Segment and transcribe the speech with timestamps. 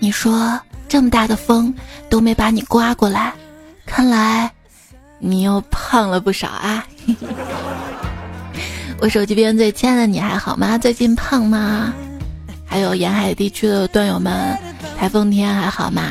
[0.00, 1.74] 你说这么大的风
[2.08, 3.32] 都没把你刮过来，
[3.84, 4.50] 看来
[5.18, 6.86] 你又胖了不少啊！
[9.00, 10.78] 我手机边最亲爱的你还好吗？
[10.78, 11.92] 最近胖吗？
[12.64, 14.56] 还有沿海地区的段友们，
[14.98, 16.02] 台风天还好吗？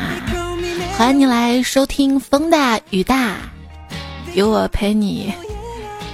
[0.97, 3.35] 欢迎你来收听风大雨大，
[4.33, 5.33] 有我陪你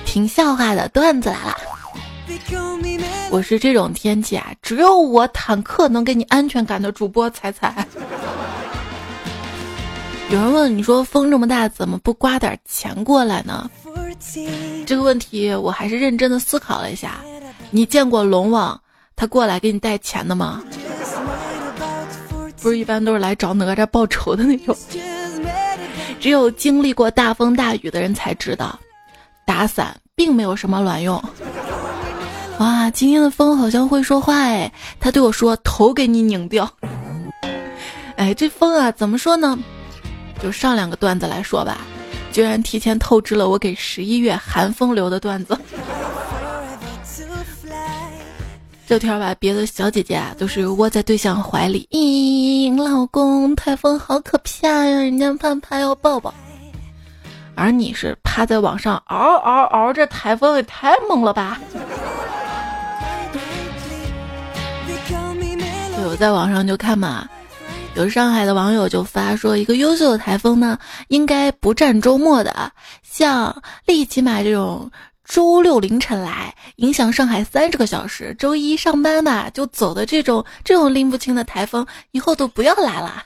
[0.05, 1.58] 听笑话的段子来了。
[3.32, 7.88] 我是这种天气啊，只有我坦克能给你安全感的主播彩彩。
[10.30, 13.70] 有人问你说风这么大，怎么不刮点钱过来呢？
[14.86, 17.18] 这个问题我还是认真的思考了一下。
[17.72, 18.80] 你见过龙王
[19.16, 20.63] 他过来给你带钱的吗？
[22.62, 24.76] 不是一般都是来找哪吒报仇的那种。
[26.20, 28.80] 只有经历过大风大雨的人才知道，
[29.46, 31.22] 打伞并没有什么卵用。
[32.59, 36.70] 哇，今天的风好像会说话哎，他对我说：“头给你拧掉。
[38.16, 39.57] ”哎，这风啊，怎么说呢？
[40.41, 41.79] 就上两个段子来说吧，
[42.32, 45.57] 居然提前透支了我给十一月寒风留的段子。
[48.85, 56.34] 这天吧，别的小姐姐啊都是窝在对象怀里，咦，老公，台风好可怕呀，人家盼盼要抱抱。
[57.55, 61.60] 而你是趴在网上嗷嗷嗷，这台风也太猛了吧！
[66.14, 67.28] 我在网上就看嘛，
[67.96, 70.78] 有上海的网友就发说，一个优秀的台风呢，
[71.08, 72.72] 应该不占周末的，
[73.02, 74.91] 像利奇马这种。
[75.25, 78.36] 周六凌晨来，影响上海三十个小时。
[78.38, 83.24] 周一上班吧就走的这种这种拎不清的台风，以后都不要来了。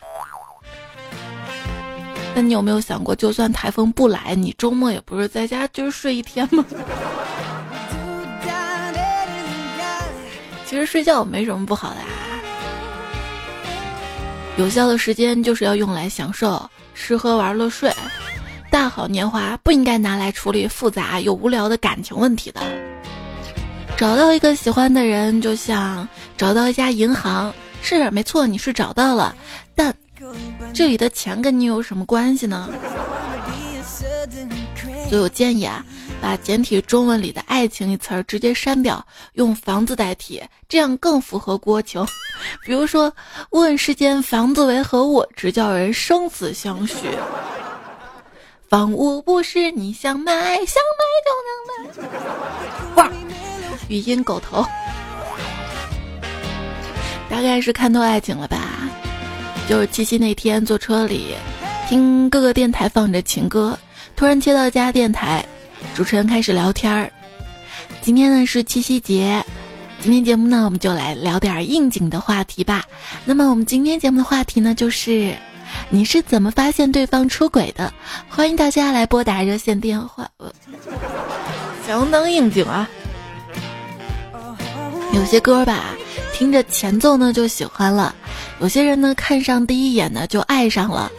[2.33, 6.63] 那你有没有想过，就算台风不来，你周末也不是在家就是睡一天吗？
[10.65, 12.07] 其实睡觉没什么不好的啊。
[14.57, 17.93] 有效的时间就是要用来享受，吃喝玩乐睡。
[18.71, 22.61] 大好年华不应该拿来处理复杂又无聊的感情问题的。
[23.95, 27.53] 找到一个喜欢的人，就像找到一家银行，
[27.83, 29.35] 是没错，你是找到了，
[29.75, 29.93] 但
[30.73, 32.67] 这里的钱跟你有什么关系呢？
[35.09, 35.85] 所以我建议啊，
[36.21, 42.05] 把简体中文里的爱情一词儿直接删掉，用房子代替，这样更符合国情。
[42.65, 43.13] 比如说，
[43.51, 46.95] 问世间房子为何物，直叫人生死相许。
[48.69, 50.33] 房屋不是你想买，
[50.65, 52.05] 想买就能
[52.95, 53.03] 买。
[53.03, 53.11] 哇，
[53.87, 54.65] 语音狗头，
[57.29, 58.57] 大概是看透爱情了吧？
[59.69, 61.35] 就是七夕那天坐车里，
[61.87, 63.77] 听各个电台放着情歌，
[64.15, 65.45] 突然切到家电台，
[65.95, 67.11] 主持人开始聊天儿。
[68.01, 69.43] 今天呢是七夕节，
[70.01, 72.85] 今天节目呢我们就来聊点应景的话题吧。
[73.25, 75.33] 那么我们今天节目的话题呢就是。
[75.89, 77.93] 你是怎么发现对方出轨的？
[78.29, 80.27] 欢迎大家来拨打热线电话，
[81.85, 82.89] 相当应景啊！
[85.13, 85.83] 有些歌吧，
[86.33, 88.15] 听着前奏呢就喜欢了；
[88.61, 91.11] 有些人呢，看上第一眼呢就爱上了；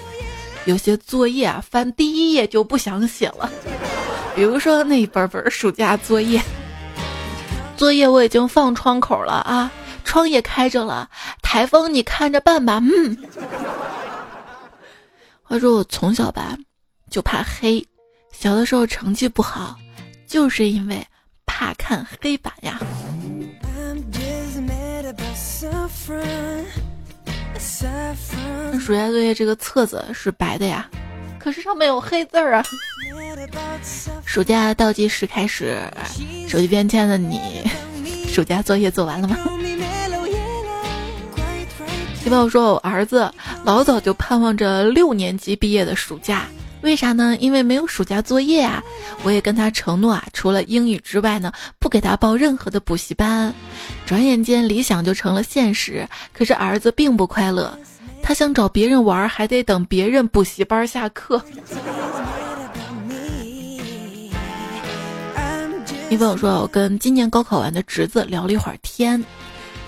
[0.68, 3.50] 有些作业啊，翻第一页就不想写了。
[4.36, 6.42] 比如说那一本本暑假作业，
[7.74, 9.72] 作业我已经放窗口了啊，
[10.04, 11.08] 窗也开着了，
[11.40, 13.16] 台风你看着办吧，嗯。
[15.42, 16.54] 话说我从小吧
[17.10, 17.82] 就怕黑，
[18.30, 19.74] 小的时候成绩不好，
[20.26, 21.02] 就是因为
[21.46, 22.78] 怕看黑板呀。
[28.80, 30.88] 暑假作业这个册子是白的呀，
[31.38, 32.64] 可是上面有黑字儿啊。
[34.24, 35.78] 暑假倒计时开始，
[36.48, 37.62] 手机边亲爱的你，
[38.26, 39.36] 暑假作业做完了吗？
[42.28, 43.32] 朋友说：“我儿子
[43.64, 46.44] 老早就盼望着六年级毕业的暑假，
[46.80, 47.36] 为啥呢？
[47.40, 48.82] 因为没有暑假作业啊！
[49.22, 53.52] 我也跟他承诺啊，除了英语之外呢，不给他报任何的补习班。
[54.06, 56.08] 转眼间，理想就成了现实。
[56.32, 57.76] 可是儿子并不快乐，
[58.22, 61.42] 他想找别人玩，还得等别人补习班下课。”
[66.10, 69.22] 你朋友说：“我跟今年高考完的侄子聊了一会儿天。”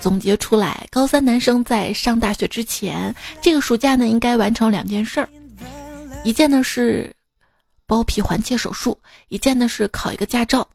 [0.00, 5.28] 总结出来，高三男生在上大学之前，这个暑假呢应该完成两件事儿，
[6.22, 7.14] 一件呢是
[7.86, 10.66] 包皮环切手术，一件呢是考一个驾照。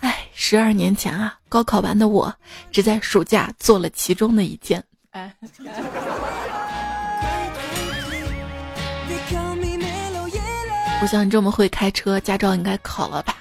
[0.00, 2.34] 哎，十二年前啊，高考完的我
[2.70, 4.82] 只在暑假做了其中的一件。
[5.12, 5.34] 哎，
[11.00, 13.34] 我想你这么会开车，驾照应该考了吧？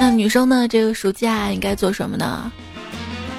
[0.00, 0.66] 那女生呢？
[0.68, 2.50] 这个暑假应该做什么呢？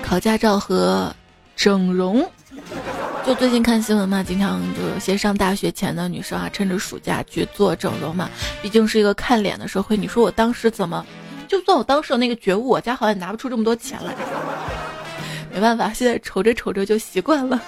[0.04, 1.16] 考驾照和
[1.56, 2.30] 整容。
[3.26, 8.30] 就最近看新闻嘛，经常就有些上大学前的女生啊，趁着暑假去做整容嘛。
[8.62, 11.06] 毕竟是一个看脸的社会，你说我当时怎么？
[11.48, 14.14] 就算我当时有那个觉悟，我家好像也拿不出这么多钱来。
[15.54, 17.60] 没办法，现在瞅着瞅着就习惯了。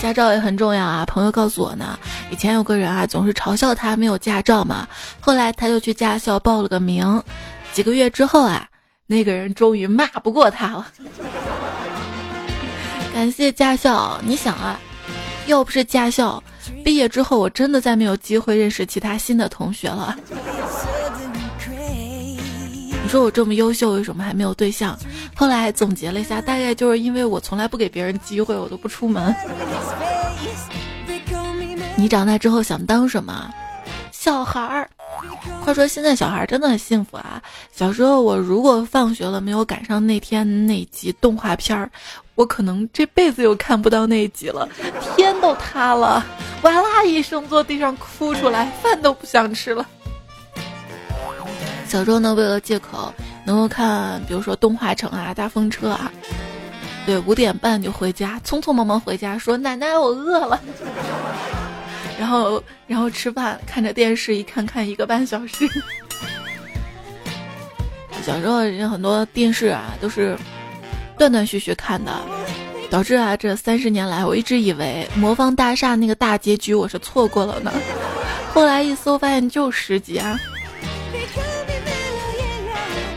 [0.00, 1.04] 驾照也很重要啊！
[1.06, 1.98] 朋友告诉我呢，
[2.30, 4.88] 以前有个人啊，总是嘲笑他没有驾照嘛。
[5.20, 7.22] 后来他就去驾校报了个名，
[7.72, 8.68] 几个月之后啊，
[9.06, 10.86] 那个人终于骂不过他了。
[13.12, 14.80] 感谢驾校，你想啊，
[15.46, 16.42] 要不是驾校。
[16.82, 20.16] 毕业之后，我真的再没有机会认识其他新的同学了。
[21.68, 24.98] 你说我这么优秀，为什么还没有对象？
[25.34, 29.34] 后来总结了一下，大概就是因为我从来不给别人机会，我都不出门。
[31.96, 33.50] 你长大之后想当什么？
[34.10, 34.88] 小孩儿。
[35.60, 37.40] 话说现在小孩真的很幸福啊！
[37.72, 41.88] 小时候我如果放学了没有赶上那天那集动画片儿，
[42.34, 44.68] 我可能这辈子又看不到那一集了，
[45.16, 46.24] 天都塌了，
[46.62, 49.86] 哇啦一声坐地上哭出来，饭都不想吃了。
[51.86, 53.12] 小时候呢，为了借口
[53.44, 56.10] 能够看，比如说动画城啊、大风车啊，
[57.04, 60.58] 对，五点半就回家，匆匆忙忙回家说奶奶我饿了。
[62.18, 65.68] 然后，然后吃饭，看着电视，一看看一个半小时。
[68.24, 70.38] 小时候人很多电视啊，都是
[71.18, 72.12] 断断续续看的，
[72.90, 77.72] 导致啊，这三十年来，我一直以为《魔方大厦》那个大结局我是错过了呢。
[78.52, 80.38] 后来一搜，发现就十集啊。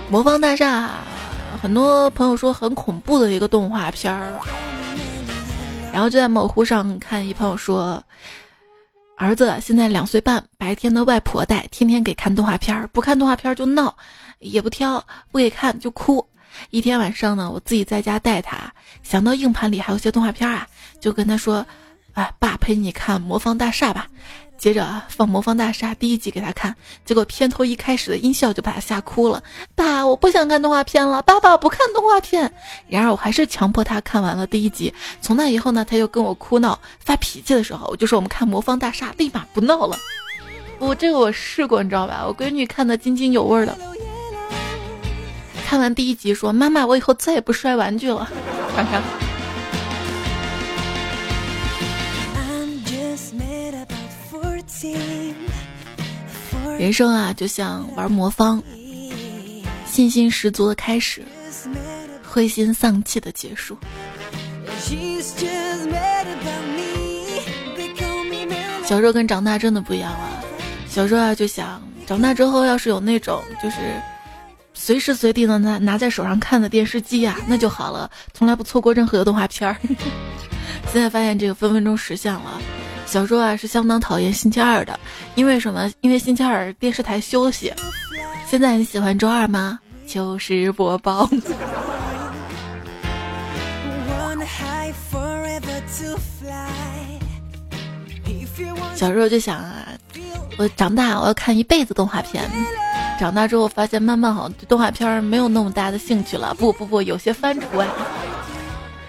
[0.12, 0.90] 《魔方大厦》
[1.62, 4.40] 很多朋友说很恐怖的一个动画片儿，
[5.92, 8.02] 然后就在某乎上看，一朋友说。
[9.18, 13.96] 儿子现在两岁半，白天的外婆带，天天给看动画片儿，不看动画片儿就闹，
[14.40, 15.02] 也不挑，
[15.32, 16.28] 不给看就哭。
[16.70, 18.72] 一天晚上呢，我自己在家带他，
[19.04, 20.68] 想到硬盘里还有些动画片啊，
[21.00, 21.66] 就跟他说
[22.14, 24.08] ：“啊，爸陪你看《魔方大厦》吧。”
[24.58, 26.74] 接着放《魔方大厦》第一集给他看，
[27.04, 29.44] 结果片头一开始的音效就把他吓哭了。
[29.76, 32.50] 爸，我不想看动画片了，爸爸不看动画片。
[32.88, 34.92] 然而我还是强迫他看完了第一集。
[35.22, 39.98] 从那以后呢，他又跟我哭闹发脾气的时候，我就说我们看《魔方大厦》，立马不闹了。
[40.80, 42.24] 我这个我试过，你知道吧？
[42.26, 43.78] 我闺女看的津津有味的，
[45.66, 48.30] 看完第一集说：“妈妈，我以后再也不摔玩具了。
[48.76, 49.02] ”看看。
[56.78, 58.62] 人生啊，就像玩魔方，
[59.88, 61.24] 信心十足的开始，
[62.24, 63.76] 灰心丧气的结束。
[68.86, 70.44] 小时候跟长大真的不一样啊！
[70.88, 73.78] 小时候啊，就想长大之后要是有那种就是
[74.86, 79.76] 随时随地能拿拿在手上看的电视机啊，那就好了，从来不错过任何的动画片儿。
[80.94, 82.62] 现在发现这个分分钟实现了。
[83.08, 85.00] 小时候啊是相当讨厌星期二的，
[85.34, 85.92] 因为什么？
[86.02, 87.74] 因为星期二电视台休息。
[88.48, 89.80] 现在你喜欢周二吗？
[90.06, 91.28] 糗事播报。
[98.96, 99.88] 小时候就想啊，
[100.58, 102.44] 我长大我要看一辈子动画片。
[103.20, 106.54] 长大之后发现慢慢好像对动画片没有那么大的兴趣了。
[106.56, 107.88] 不不不，有些翻出来。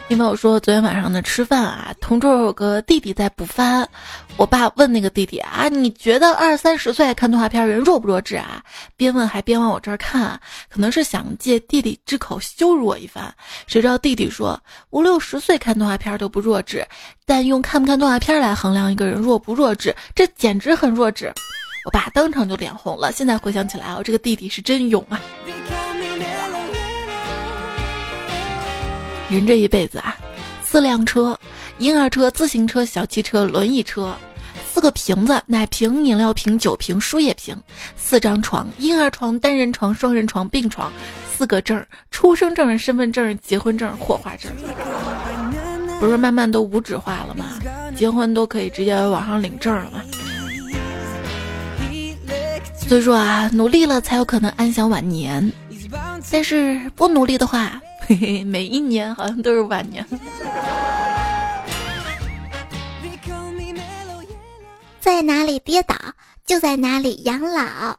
[0.08, 3.84] 因为我说昨天晚上呢吃饭啊，同桌有个弟弟在补番，
[4.36, 8.62] 我爸问那个弟弟啊，你觉得二三十岁看动画片人弱不弱智啊？
[8.96, 13.34] 边问还边往我这儿看，可能是想借弟弟之口羞辱我一番。
[13.66, 14.58] 谁知道弟弟说
[14.90, 16.86] 五六十岁看动画片都不弱智，
[17.26, 21.32] 但用看不看动画片来衡量一个人弱不弱智，这简直很弱智。
[21.84, 23.10] 我爸当场就脸红了。
[23.10, 25.20] 现在回想起来，我这个弟弟是真勇啊。
[29.28, 30.16] 人这一辈子啊，
[30.62, 31.38] 四辆车：
[31.78, 34.14] 婴儿车、自行车、小汽车、轮椅车；
[34.72, 37.56] 四个瓶子：奶瓶、饮料瓶、酒瓶、输液瓶；
[37.96, 40.88] 四张床：婴儿床、单人床、双人床、病床；
[41.36, 44.52] 四个证：出生证、身份证、结婚证、火化证。
[45.98, 47.46] 不是慢慢都无纸化了吗？
[47.96, 50.02] 结婚都可以直接网上领证了吗？
[52.76, 55.52] 所以说啊，努力了才有可能安享晚年，
[56.30, 57.80] 但是不努力的话。
[58.08, 60.06] 嘿嘿，每一年好像都是晚年。
[65.00, 65.96] 在哪里跌倒，
[66.46, 67.98] 就在哪里养老。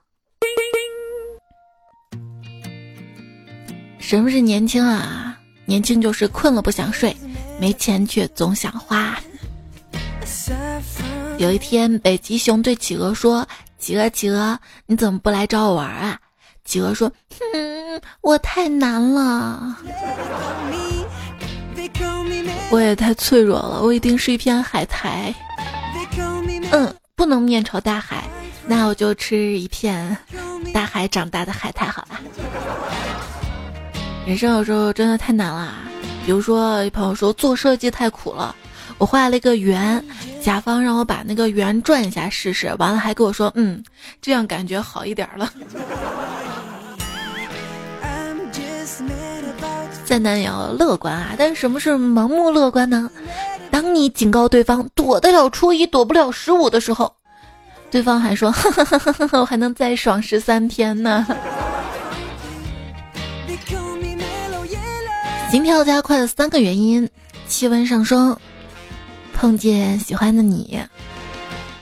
[4.00, 5.38] 什么是年轻啊？
[5.66, 7.14] 年轻就是困了不想睡，
[7.60, 9.20] 没钱却总想花。
[11.38, 13.46] 有一天，北极熊对企鹅说
[13.78, 16.18] ：“企鹅，企鹅，你怎么不来找我玩啊？”
[16.68, 17.10] 企鹅说
[17.40, 19.74] ：“哼，我太难了，
[22.70, 25.34] 我也太脆弱了，我一定是一片海苔。
[26.72, 28.26] 嗯，不能面朝大海，
[28.66, 30.18] 那我就吃一片
[30.74, 32.20] 大海长大的海苔好了。
[34.26, 35.74] 人生有时候真的太难了，
[36.26, 38.54] 比如说，朋友说做设计太苦了。”
[39.00, 40.04] 我画了一个圆，
[40.42, 43.84] 甲方让我把那个圆转一下试试，完了还跟我说，嗯，
[44.20, 45.54] 这样感觉好一点了。
[50.08, 51.36] 再难也要乐观啊！
[51.38, 53.12] 但是什么是盲目乐观呢？
[53.70, 57.14] 当你警告对方躲得了初一，躲不了十五的时候，
[57.92, 58.50] 对方还说，
[59.38, 61.28] 我还能再爽十三天呢。
[65.52, 67.10] 心跳加快的三个原因：
[67.46, 68.38] 气温上升。
[69.34, 70.80] 碰见喜欢的你，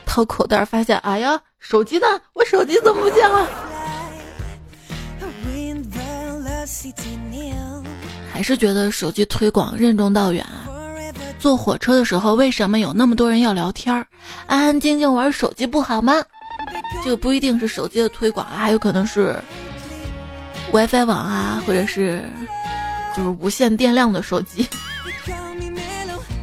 [0.04, 2.08] 掏口袋发现，哎呀，手机呢？
[2.34, 3.48] 我手机怎么不见了？
[8.36, 10.68] 还是觉得手机推广任重道远啊！
[11.40, 14.06] 坐火车的时候，为什么有那么多人要聊天儿？
[14.46, 16.22] 安安静静玩手机不好吗？
[17.02, 19.42] 这个不一定是手机的推广啊，还有可能是
[20.74, 22.26] WiFi 网啊，或者是
[23.16, 24.68] 就是无线电量的手机。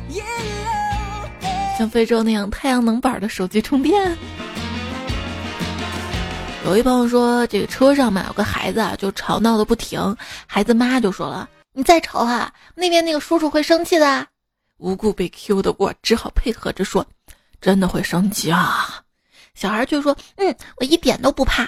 [1.76, 4.16] 像非洲那样太阳能板的手机充电。
[6.64, 10.16] 有一朋友说，这个车上嘛有个孩子啊，就吵闹的不停。
[10.46, 14.26] 孩子妈就说了：“你再吵啊，那边那个叔叔会生气的。”
[14.78, 17.06] 无故被 Q 的我只好配合着说
[17.60, 19.02] ：“真的会生气啊。”
[19.54, 21.62] 小孩就说：“嗯，我一点都不怕。”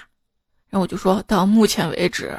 [0.68, 2.36] 然后我就说到目前为止，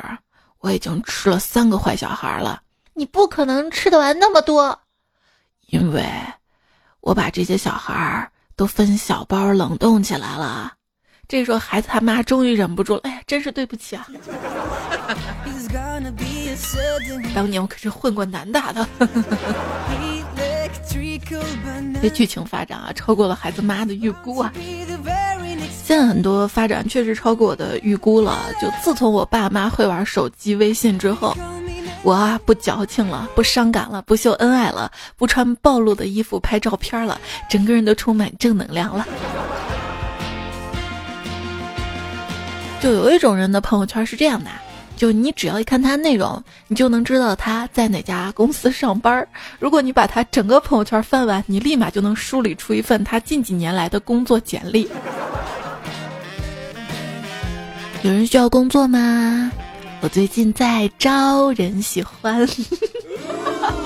[0.60, 2.62] 我已经吃了三个坏小孩了。
[2.94, 4.82] 你不可能吃得完那么多，
[5.68, 6.06] 因为。
[7.02, 10.75] 我把这些小孩儿都分小包冷冻起来了。
[11.28, 14.08] 这时候孩子他妈终于忍不住了，哎呀，真是对不起啊！
[17.34, 18.88] 当年我可是混过男大的。
[22.02, 24.52] 这剧情发展啊，超过了孩子妈的预估啊。
[25.84, 28.46] 现在很多发展确实超过我的预估了。
[28.62, 31.36] 就自从我爸妈会玩手机微信之后。
[32.04, 39.08] 我啊，不矫情了，不伤感了，不秀恩爱了，不穿暴露的衣服拍照片了，整个人都充满正能量了。
[42.86, 44.52] 就有一种人的朋友圈是这样的，
[44.96, 49.28] 就你只要一看他内容，你就能知道他在哪家公司上班。
[49.58, 54.88] 如果你把他整个朋友圈翻完，你立马就能梳理出一份他近几年来的工作简历。
[58.04, 59.52] 有人需要工作吗？
[60.02, 62.48] 我最近在招人喜欢，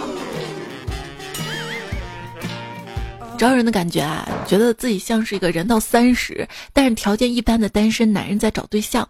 [3.39, 9.07] 招人的感觉啊，觉得自己像是一个人到三十，但是条件一般的单身男人在找对象，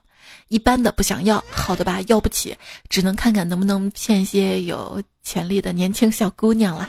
[0.50, 2.56] 一般的不想要，好的吧要不起，
[2.90, 6.88] 只能看看能不能骗一些有潜力的年轻小姑娘了。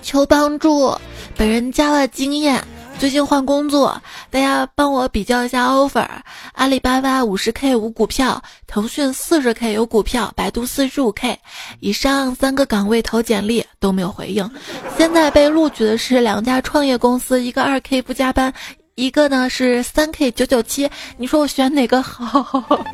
[0.00, 0.96] 求帮助，
[1.36, 2.64] 本人加了经验。
[3.02, 6.06] 最近换工作，大家帮我比较一下 offer。
[6.52, 11.36] 阿里巴巴五十 K 无股票，腾讯四十 K 有股票，百度四十五 K。
[11.80, 14.48] 以上三个岗位投简历都没有回应。
[14.96, 18.54] 现在被录取的是两家创业公司，一个二 K 不加班，
[18.94, 20.88] 一个呢是三 K 九九七。
[21.16, 22.84] 你说我选哪个好？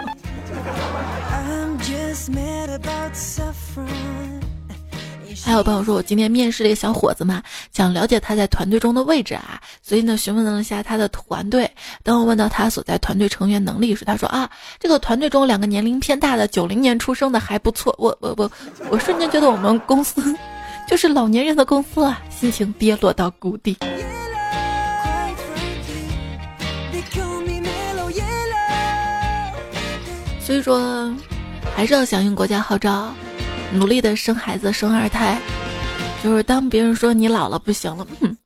[5.49, 11.71] 还有朋友说，我今天面试了一个小伙子嘛，想了解他在团队中的位置啊，所以呢询问了一下他的团队。
[12.03, 17.95] 当我问到他所在团队成员能力时，他说啊，这个团队中两个年龄偏大的九零年出生的还不错。
[17.97, 18.51] 我我我
[18.91, 20.37] 我瞬间觉得我们公司
[20.87, 23.75] 就是老年人的公司啊，心情跌落到谷底。
[30.43, 31.11] 所以说，
[31.75, 33.15] 还是要响应国家号召。
[33.73, 35.39] 努力的生孩子，生二胎，
[36.23, 38.37] 就是当别人说你老了不行了，嗯，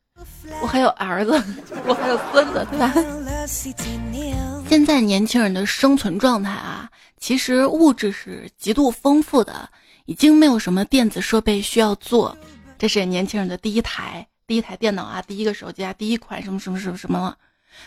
[0.61, 1.43] 我还有儿子，
[1.87, 2.93] 我还有孙子，对吧？
[4.69, 6.89] 现在年轻人的生存状态啊，
[7.19, 9.69] 其实物质是极度丰富的，
[10.07, 12.37] 已经没有什么电子设备需要做。
[12.79, 17.37] 这是年轻人的第一台第一台电脑啊，第一个手机啊，第一款什么什么什么什么了。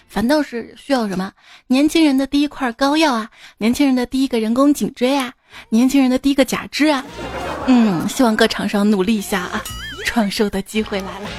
[0.07, 1.31] 反倒是需要什么？
[1.67, 5.33] 年轻人的第一块膏药啊，年轻人的第一个人工颈椎啊，
[5.69, 7.03] 年轻人的第一个假肢啊。
[7.67, 9.63] 嗯，希望各厂商努力一下啊，
[10.05, 11.29] 创收的机会来了。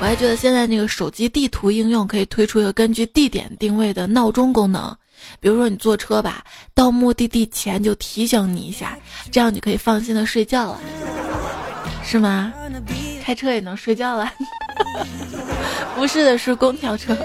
[0.00, 4.94] 我还觉得现在那个手机地图应用可以推出一个根据地点定位的闹钟功能，
[5.40, 8.96] 比如说你坐车吧，到目的地前就提醒你一下，
[9.32, 10.80] 这样你可以放心的睡觉了，
[12.04, 12.52] 是吗？
[13.24, 14.32] 开车也能睡觉了。
[15.96, 17.16] 不是的，是空调车。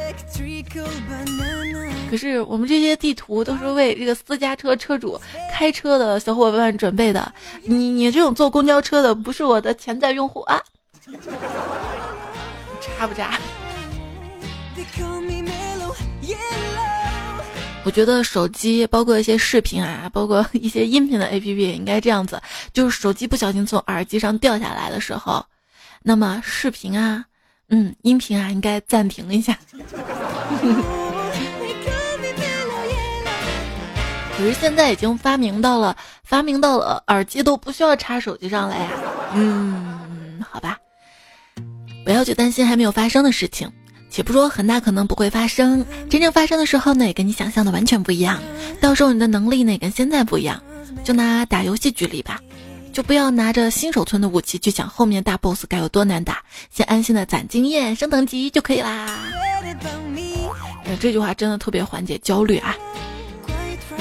[2.13, 5.19] 可是我们这些地图都是为这个私家车车主、
[5.51, 7.33] 开车的小伙伴准备的。
[7.63, 10.61] 你你这种坐公交车的，不是我的潜在用户啊？
[12.99, 13.39] 渣不渣？
[17.83, 22.39] 我觉得手机包括一些视频啊，包括一些音频的 APP 应该这样子，
[22.73, 25.43] 就是手机不小心从耳机上掉下来的时候，
[26.03, 27.25] 那么视频啊，
[27.69, 29.57] 嗯，音频啊，应该暂停一下。
[34.37, 38.89] 可是现在已经发明到了，发明到了耳机都不需要插手机上了呀。
[39.33, 40.77] 嗯，好吧，
[42.03, 43.71] 不要去担心还没有发生的事情。
[44.09, 48.39] 且不说很大可能不会发生，真正发生的时候呢，也跟你想象的完全不一样。
[48.79, 50.61] 到时候你的能力呢，也跟现在不一样。
[51.03, 52.39] 就拿打游戏举例吧，
[52.91, 59.17] 就不要拿着新手村的武器去想后面大 boss 该有多难打，先安心的攒经验、升等级就可以啦。
[60.99, 62.75] 这句话真的特别缓解焦虑啊！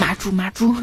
[0.02, 0.74] 马猪马猪，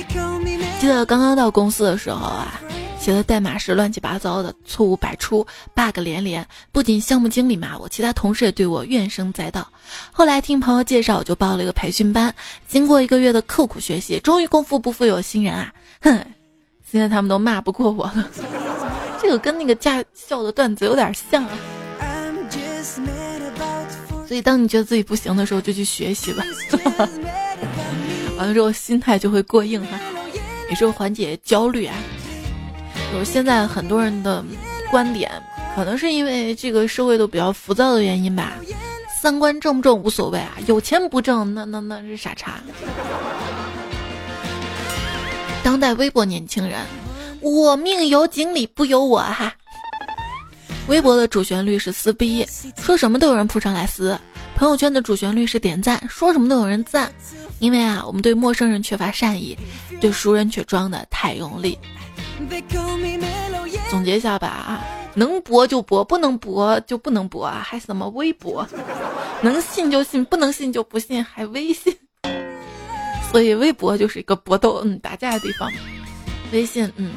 [0.80, 2.58] 记得刚刚到公司的时候啊。
[2.98, 6.44] 写的代码是乱七八糟的，错误百出，bug 连连。
[6.72, 9.68] 不仅项目经理骂我，其他同事也对我怨声载道。
[10.10, 12.34] 后来听朋友介绍，我就报了一个培训班。
[12.66, 15.72] 经过一个月的刻苦学习，终于功夫不负有心人啊！
[16.00, 16.18] 哼，
[16.90, 18.28] 现在他们都骂不过我了。
[19.22, 21.50] 这个跟那个驾校的段子有点像啊。
[24.26, 26.42] 所以当你觉得自己不行的时候，就去学习吧。
[28.36, 29.98] 完了之后心态就会过硬哈，
[30.68, 31.94] 也是缓解焦虑啊。
[33.12, 34.44] 就是现在很多人的
[34.90, 35.30] 观点，
[35.74, 38.54] 可能是因为这个社会都比较浮躁的原因吧。
[39.20, 42.60] 三观正不正无所谓啊，有钱不挣那那那是傻叉。
[45.64, 46.80] 当代微博年轻人，
[47.40, 49.52] 我命由锦鲤不由我哈。
[50.86, 54.16] 微博的主旋律是撕逼，说什么都有人扑上来撕；
[54.54, 57.10] 朋友圈的主旋律是点赞，说什么都有人赞。
[57.58, 59.56] 因为啊，我们对陌生人缺乏善意，
[60.00, 61.78] 对熟人却装的太用力。
[63.88, 68.66] 总结一下吧啊，能博就博，不能博就不能博啊，还什么微博？
[69.42, 71.96] 能信就信，不能信就不信，还微信。
[73.32, 75.70] 所以微博就是一个搏斗、嗯打架的地方，
[76.52, 77.12] 微信嗯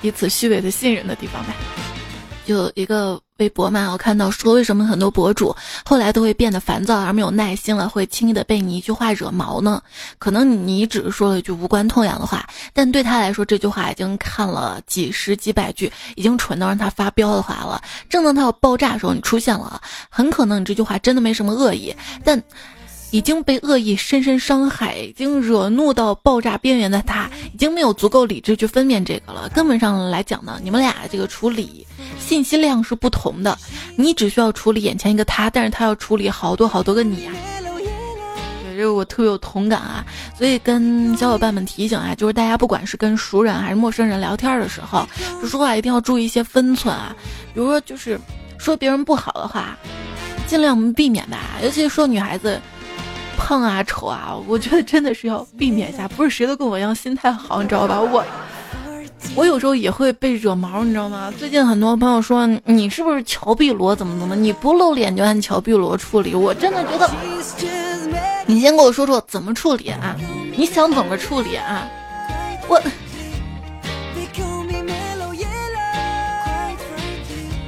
[0.00, 1.52] 彼此虚伪的信任的地方呗。
[2.44, 9.82] 就一个微博嘛，我看到说，为什么很多博主后来都会变得烦躁而没有耐心了，会轻易的被你一句话惹毛呢？
[10.18, 17.82] 可能你只是说了一句无关痛痒的话，但对他来说，这句话已经看了几十几百句，已经蠢到让他发飙的话了。
[18.08, 22.42] 正当他要爆炸的时候，你出现了，很可能你这句话真的没什么恶意，但。
[23.12, 29.48] 已经被恶意深深伤害，已经惹怒到爆炸边缘的他，已经没有足够理智去分辨这个了。
[29.50, 31.86] 根本上来讲呢，你们俩这个处理
[32.18, 33.56] 信息量是不同的。
[33.96, 37.34] 你只需要处理眼前一个他，但是他要处理好多好多个你啊。
[37.60, 40.02] 对，这个我特别有同感啊。
[40.38, 45.06] 所以跟小伙伴们提醒啊，就是大家不管是跟熟人还是陌生人聊天的时候，
[45.46, 47.14] 说话一定要注意一些分寸啊。
[47.52, 48.18] 比如说，就是
[48.58, 49.76] 说别人不好的话，
[50.46, 51.60] 尽量避免吧。
[51.62, 52.58] 尤其是说女孩子。
[53.42, 56.06] 胖啊，丑啊，我觉得真的是要避免一下。
[56.06, 58.00] 不是谁都跟我一样心态好，你知道吧？
[58.00, 58.24] 我，
[59.34, 61.32] 我有时候也会被惹毛，你知道吗？
[61.36, 66.36] 最近很多朋友说你是不是乔碧罗怎么怎么，你不露脸就按乔碧罗处理。
[66.36, 67.10] 我真的觉得，
[68.46, 70.16] 你先跟我说说怎么处理啊？
[70.56, 71.86] 你想怎么处理啊？
[72.68, 72.80] 我，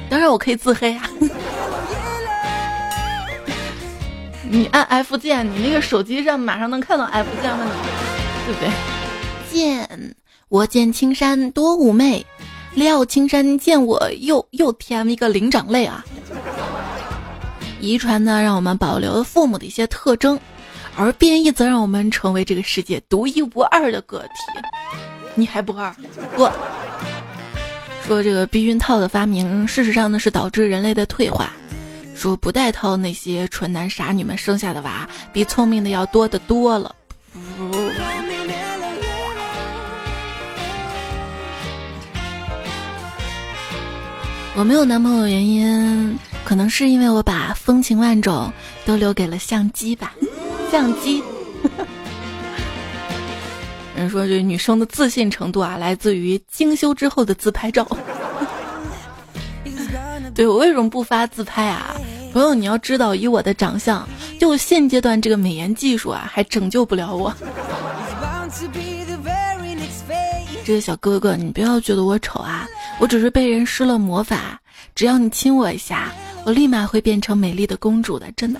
[0.09, 1.03] 当然我可以自黑啊。
[4.55, 7.71] 你按 F 键，你那个手机上马上能看到 F 键了，你
[8.45, 8.69] 对不对？
[9.51, 10.15] 见
[10.47, 12.25] 我见青山多妩媚，
[12.73, 16.05] 料青山见我又又添一个灵长类啊！
[17.81, 20.39] 遗传呢，让我们保留了父母的一些特征，
[20.95, 24.29] 而变异则让我们成为这个世界独一无二的个体。
[25.33, 25.93] 你还不二？
[26.37, 26.49] 不
[28.07, 31.51] 说这个避孕套的发明，事实上呢是导致人类的退化。
[32.15, 36.95] 说不带套那些蠢男傻女们生下的娃，比聪明的要多得多了。
[44.55, 48.51] 我没有男朋友原因，可能是因为我把风情万种
[48.85, 50.13] 都留给了相机吧。
[50.71, 51.21] 相机。
[53.95, 57.85] 人说这女生的自信程度啊，来自于精修之后的自拍照。
[60.35, 61.95] 对我为什么不发自拍啊？
[62.33, 64.05] 朋友，你要知道，以我的长相，
[64.37, 67.33] 就现阶段这个美颜技术啊，还拯救不了我。
[70.65, 72.67] 这个小哥哥，你不要觉得我丑啊，
[72.99, 74.59] 我只是被人施了魔法，
[74.93, 76.11] 只要你亲我一下，
[76.43, 78.59] 我立马会变成美丽的公主的，真的。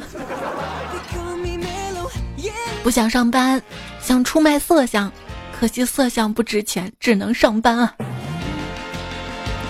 [2.83, 3.61] 不想上班，
[3.99, 5.11] 想出卖色相，
[5.59, 7.93] 可惜色相不值钱，只能上班啊。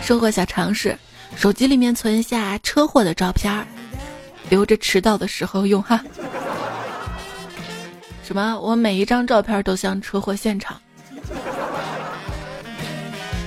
[0.04, 0.96] 生活小常识：
[1.36, 3.66] 手机里面存下车祸的照片，
[4.50, 6.04] 留着迟到的时候用哈。
[8.24, 8.60] 什么？
[8.60, 10.82] 我每一张照片都像车祸现场。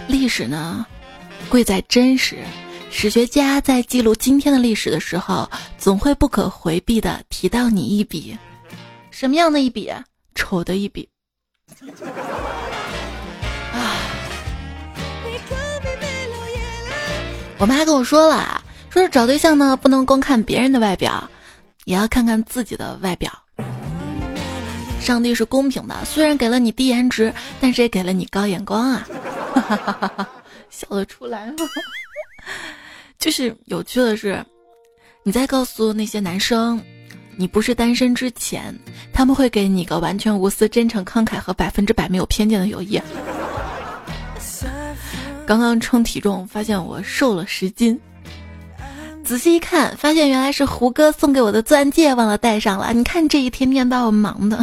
[0.07, 0.87] 历史呢，
[1.49, 2.39] 贵在真实。
[2.91, 8.37] 史学家在记录今天的历史的时候，总会不可回避的提到你一笔。
[9.11, 9.93] 什么样的一笔？
[10.35, 11.09] 丑的一笔。
[17.59, 21.29] 我妈跟我说了，说是找对象呢，不能光看别人的外表，
[21.85, 23.33] 也要看看自己的外表。
[25.01, 29.09] 上帝是公平的，虽然给了你低颜值，但是也给了你高眼光啊！
[30.71, 31.55] 笑得出来吗？
[33.19, 34.45] 就是有趣的是，
[35.25, 36.81] 你在告诉那些男生，
[37.37, 38.73] 你不是单身之前，
[39.13, 43.01] 他们会给你个完全无私、真诚、慷慨和百分之百没有偏见的友谊。
[45.49, 47.99] 刚刚称体重，发现我瘦了十斤，
[49.25, 52.93] 仔细一看，发现原来是胡歌送给我的钻戒忘了带上了。
[52.93, 54.63] 你看这一天天把我忙的。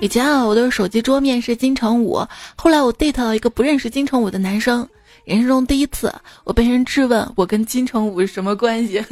[0.00, 4.88] 以前啊，我的手机桌面是金城武，后来我 date 了一个不认识金城武的男生。
[5.26, 6.10] 人生中第一次，
[6.44, 9.04] 我被人质问我跟金城武是什么关系。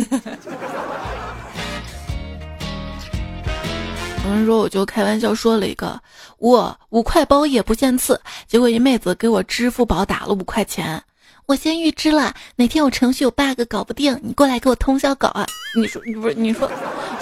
[4.31, 6.01] 有人说我就开玩笑说了一个
[6.39, 11.03] 我五块包夜不限次，结果一妹子给我支付宝打了五块钱，
[11.47, 15.45] 我先预支了，哪天我程序有 bug 搞不定，你过来给我通宵搞啊？
[15.77, 16.71] 你说你不是你说，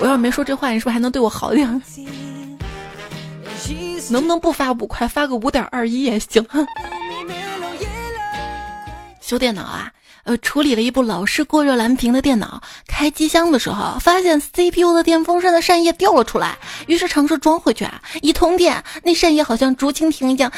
[0.00, 1.66] 我要是没说这话，你是不是还能对我好点？
[4.10, 6.46] 能不能不发五块，发个五点二一也行？
[9.22, 9.90] 修电脑啊，
[10.28, 20.52] 呃，处理了一部老式过热蓝屏的电脑，开机箱的时候发现 CPU 的电风扇的扇叶掉了出来，于是尝试装回去啊，一通电，那扇叶好像竹蜻蜓一样，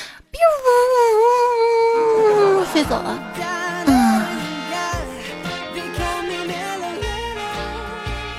[2.72, 3.16] 飞走了。
[3.87, 4.22] 嗯，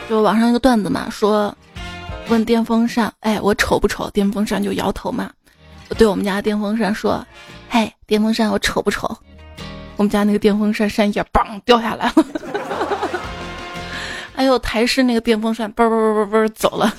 [0.10, 1.56] 就网上一个段子嘛，说
[2.28, 4.10] 问电风扇，哎，我丑不丑？
[4.10, 5.32] 电风扇就摇头嘛。
[5.88, 7.26] 我对我们家电风扇说，
[7.70, 9.18] 嘿，电风扇，我丑不丑？
[10.02, 12.26] 我们家那个电风扇扇叶嘣掉下来了，
[14.36, 16.92] 哎呦台式那个电风扇嘣嘣嘣嘣嘣走了。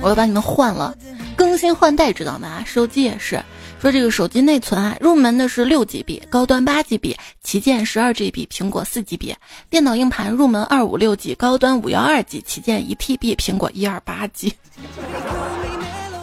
[0.00, 0.96] 我要把你们换了，
[1.36, 2.64] 更新换代知道吗？
[2.64, 3.42] 手机也是，
[3.78, 9.34] 说这个手机内存啊，入门的是六 GB，高端八 GB，旗舰十二 GB，苹果四 GB。
[9.68, 14.54] 电脑硬盘入门二五六 G，高端五幺二 G，旗舰一 TB，苹果一二八 G。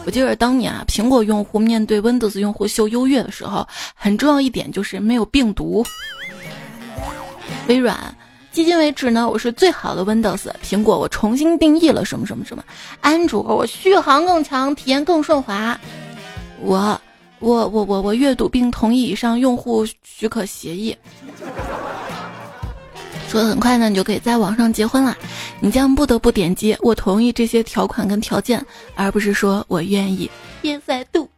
[0.06, 5.84] 我记得当年啊，苹果用户面对 Windows 用户秀优越的时候，很重要一点就是没有病毒。
[7.68, 7.96] 微软，
[8.52, 10.46] 迄今为止呢，我是最好的 Windows。
[10.62, 12.62] 苹果，我重新定义了什么什么什么。
[13.00, 15.80] 安卓，我续航更强，体验更顺滑。
[16.60, 17.00] 我，
[17.38, 20.94] 我，我，我，我阅读并同意以上用户许可协议。
[23.34, 25.18] 说很快呢，你就可以在网上结婚了。
[25.58, 30.30] 你将不得不点击“我同意”这些条款跟条件，而不是说我愿意。
[30.62, 31.28] Yes I do。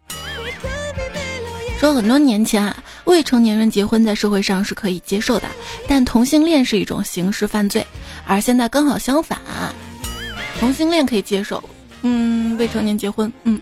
[1.80, 5.48] 说很多年前啊，未成年人结婚在社会上是可以接受的，
[5.88, 7.87] 但同性恋是一种刑事犯罪。
[8.26, 9.38] 而现在刚好相反，
[10.61, 11.64] 同性恋可以接受，
[12.02, 13.59] 嗯，未成年结婚，嗯。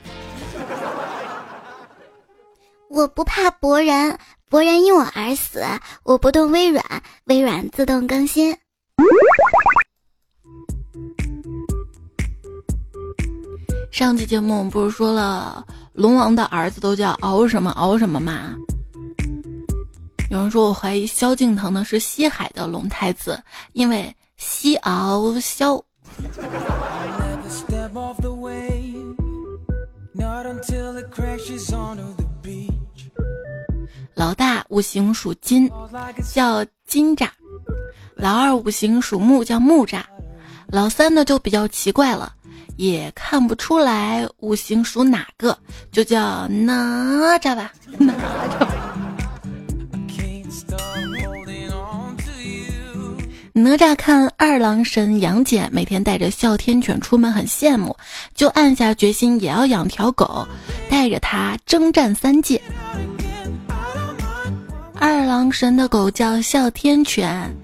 [2.88, 4.18] 我不怕博人。
[4.54, 5.64] 博人因我而死，
[6.04, 6.84] 我不动微软，
[7.24, 8.56] 微软自动更新。
[13.90, 18.54] 上期节目我们不是说了龙王的儿子都叫敖什么敖什么吗？
[20.30, 25.84] 有人说我怀疑萧敬腾呢是西海的龙太子，因为西敖萧。
[34.14, 35.68] 老大五行属金，
[36.32, 37.28] 叫金吒；
[38.14, 40.02] 老二五行属木，叫木吒；
[40.68, 42.32] 老三呢就比较奇怪了，
[42.76, 45.58] 也看不出来五行属哪个，
[45.90, 47.72] 就叫哪吒吧。
[47.98, 48.66] 哪吒。
[53.56, 57.96] 哪吒看二郎神杨戬每天带着哮天犬出门，很羡慕，
[58.34, 60.46] 就暗下决心也要养条狗，
[60.90, 62.60] 带着它征战三界。
[65.06, 67.54] 二郎神的狗叫哮天犬，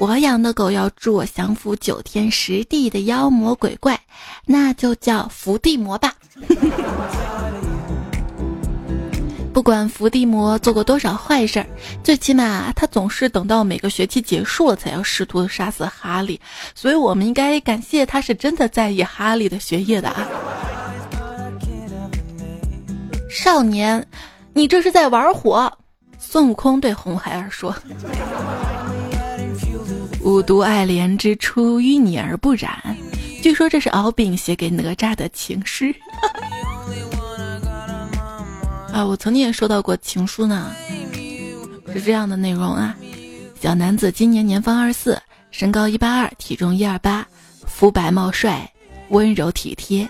[0.00, 3.96] 我养的狗要助我降服九天十地的妖魔鬼怪，
[4.44, 6.12] 那就叫伏地魔吧。
[9.54, 11.66] 不管伏地魔做过多少坏事儿，
[12.02, 16.40] 最起码他总是等到每个学期结束了才要试图杀死哈利，
[16.74, 20.26] 所以我们应该感谢他是真的在意哈利的学业的啊。
[23.30, 24.04] 少年，
[24.52, 25.72] 你这是在玩火！
[26.18, 27.74] 孙悟空对红孩儿说
[30.22, 32.96] ：“五毒爱莲之初，淤泥而不染。”
[33.40, 35.94] 据说这是敖丙写给哪吒的情诗。
[38.92, 40.72] 啊，我曾经也收到过情书呢，
[41.92, 42.96] 是这样的内容啊：
[43.60, 47.24] 小男子今年年方二十四，身高一八二，体重一二八，
[47.64, 48.68] 肤白貌帅，
[49.10, 50.08] 温柔体贴，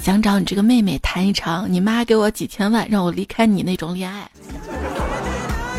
[0.00, 4.28] 想找你这个妹妹谈一场你妈给我几千万让我离开你那种恋爱。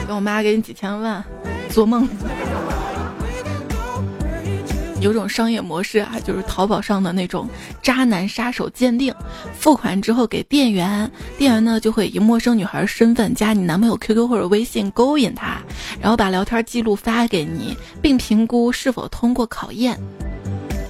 [0.08, 1.24] 让我妈给你几千万，
[1.70, 2.08] 做梦。
[5.02, 7.48] 有种商业模式啊，就是淘宝上的那种
[7.80, 9.14] 渣男杀手鉴定，
[9.60, 15.62] 付款之后给店员，店员呢就会以陌生女孩身份加你男朋友 QQ 或者微信勾引他，
[16.02, 20.00] 然后把聊天记录发给你，并评估是否通过考验。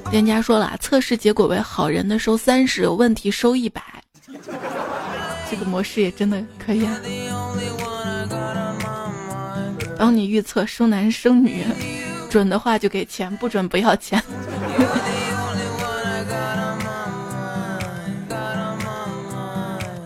[0.10, 3.82] 店家说了，测试结果为好人的收三十，有问题收一百。
[5.52, 6.98] 这个模式也真的可以啊，
[9.98, 11.66] 帮你预测生男生女。
[12.30, 14.22] 准的话就给钱，不准不要钱。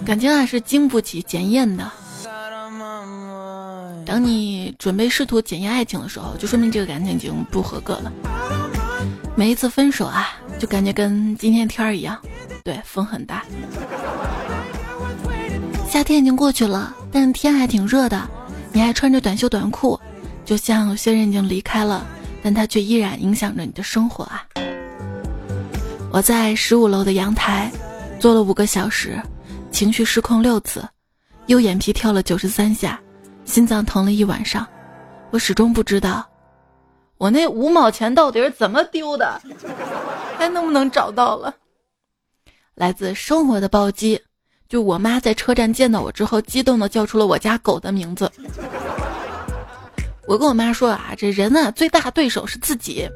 [0.06, 1.92] 感情啊是经不起检验的。
[4.06, 8.12] 当你准备试图检验爱情的时候，就说明这个感情已经不合格了。
[9.36, 12.20] 每一次分手啊，就感觉跟今天天儿一样，
[12.64, 13.46] 对，风很大。
[15.88, 18.28] 夏天已经过去了，但天还挺热的，
[18.72, 20.00] 你还穿着短袖短裤，
[20.46, 22.06] 就像有些人已经离开了。
[22.42, 24.48] 但它却依然影响着你的生活啊！
[26.10, 27.70] 我在十五楼的阳台
[28.18, 29.22] 坐了五个小时，
[29.72, 30.82] 情绪失控六次，
[31.48, 32.98] 右眼皮跳了九十三下，
[33.44, 34.66] 心脏疼了一晚上。
[35.32, 36.26] 我始终不知道，
[37.18, 39.42] 我那五毛钱到底是怎么丢的，
[40.38, 41.54] 还能不能找到了？
[42.76, 44.22] 来自生活的暴击，
[44.70, 48.32] 就我妈在车站见到我之后，激动的叫出了我家狗的名字。
[50.28, 53.10] 我跟我妈说啊，这人呢最大对手是自己。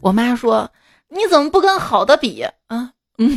[0.00, 0.70] 我妈说
[1.10, 3.36] ：“你怎么不跟好的比啊？”嗯，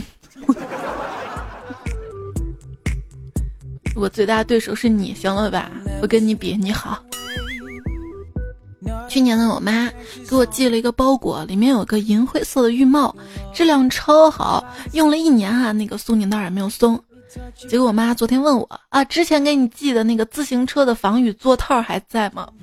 [3.96, 5.72] 我最大对手是你，行了吧？
[6.00, 7.04] 不跟你比，你好。
[9.10, 9.90] 去年呢，我妈
[10.30, 13.16] 给我寄了一个包裹，里面有个银灰色的浴帽，
[13.52, 17.04] 质量超好，用了一年啊，那个松紧带也没有松。
[17.68, 22.48] 结果我妈昨天问我啊，之前给你寄的那个自行车的防雨座套还在吗？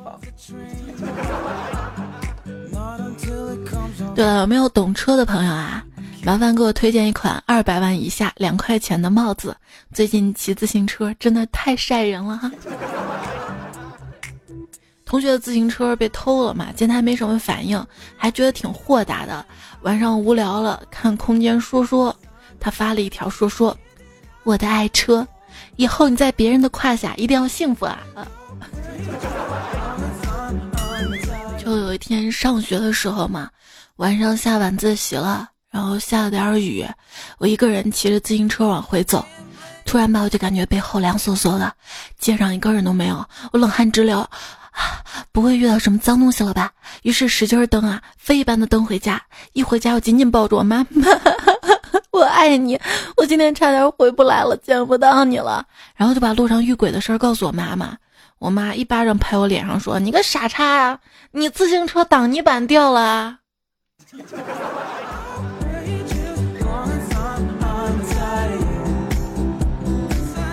[4.14, 5.85] 对了，有没有懂车的朋友啊？
[6.24, 9.55] 麻烦给我推荐一款二百万以下两块钱的帽子。
[9.92, 12.50] 最近骑自行车真的太晒人了哈。
[15.05, 19.44] 同学的自行车被偷了嘛，见他没什么反应，还觉得挺豁达的。
[19.83, 22.16] 晚上无聊了，看空间说说，
[22.59, 23.77] 他发了一条说说。
[24.44, 25.26] 我的爱车，
[25.76, 27.98] 以后你在别人的胯下一定要幸福啊！
[31.59, 33.50] 就有一天上学的时候嘛，
[33.96, 36.87] 晚上下晚自习了，然后下了点雨，
[37.38, 39.24] 我一个人骑着自行车往回走，
[39.87, 41.72] 突然吧，我就感觉背后凉飕飕的，
[42.18, 44.30] 街上一个人都没有，我冷汗直流，啊
[45.33, 46.70] 不会遇到什么脏东西了吧？
[47.02, 49.22] 于是使劲蹬啊，飞一般的蹬回家，
[49.54, 51.09] 一回家我紧紧抱住我妈妈。
[52.14, 52.81] 我爱你，
[53.16, 55.66] 我今天差点回不来了，见不到你了。
[55.96, 57.96] 然后就把路上遇鬼的事儿告诉我妈妈，
[58.38, 60.96] 我妈一巴掌拍我脸上说：“你个傻叉啊，
[61.33, 63.38] 你自行车挡泥板掉了。”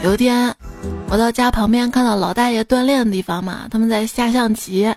[0.03, 0.55] 有一天，
[1.09, 4.91] 我到家旁边看到老大爷锻炼的地方嘛，他们在下象棋。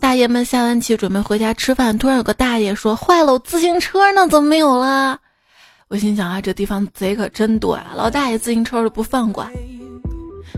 [0.00, 4.26] 大爷们下完棋准备回家吃饭，突然有个大爷说：“坏了，我自行车呢？
[4.26, 5.18] 怎么没有了？”
[5.88, 7.92] 我心想啊，这地方贼可真多啊！
[7.96, 9.48] 老大爷自行车都不放过。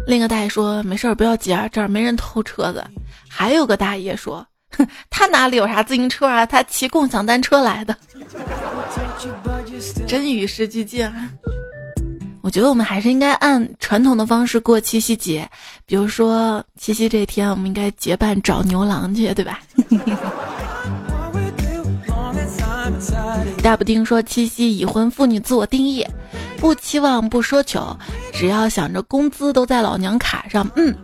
[0.07, 2.85] 另一个大爷说：“没事儿，不要急啊，这儿没人偷车子。”
[3.29, 4.45] 还有个大爷说
[4.77, 6.45] ：“哼，他哪里有啥自行车啊？
[6.45, 7.97] 他骑共享单车来的。”
[10.07, 11.07] 真与时俱进。
[11.07, 11.31] 啊！
[12.43, 15.49] 我觉得我们还是应该按传统的方式过七夕节，
[15.87, 19.61] 比如说七夕这天，我们应该结伴找牛郎去，对吧？
[23.63, 26.07] 大布丁说：“七夕已婚妇女自我定义，
[26.57, 27.97] 不期望不奢求，
[28.33, 30.95] 只要想着工资都在老娘卡上，嗯，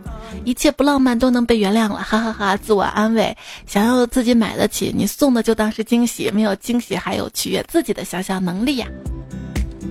[0.43, 2.57] 一切不浪漫都能被原谅了，哈哈哈！
[2.57, 3.35] 自我安慰，
[3.67, 8.87] 想要自己买得起，你送的就当是惊喜，没有惊喜还有取悦自己的想象能力呀。